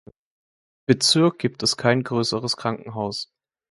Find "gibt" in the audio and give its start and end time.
1.37-1.61